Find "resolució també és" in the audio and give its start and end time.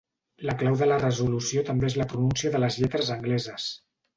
1.03-1.99